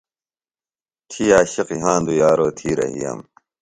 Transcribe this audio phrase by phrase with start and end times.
[1.09, 3.19] تھی عاشق یھاندُوۡ یارو تھی رھِیم۔